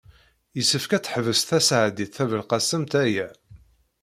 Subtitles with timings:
[0.57, 3.27] Yessefk ad teḥbes Taseɛdit Tabelqasemt aya.